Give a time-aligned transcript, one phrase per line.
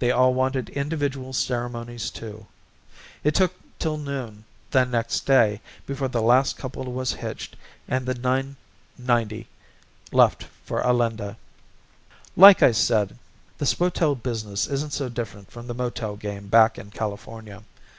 [0.00, 2.46] They all wanted individual ceremonies, too.
[3.24, 7.56] It took till noon the next day before the last couple was hitched
[7.88, 9.48] and the 990
[10.12, 11.38] left for Alinda.
[12.36, 13.16] Like I said,
[13.56, 17.62] the spotel business isn't so different from the motel game back in California.